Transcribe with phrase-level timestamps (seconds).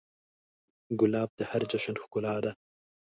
[0.99, 2.51] ګلاب د هر جشن ښکلا ده.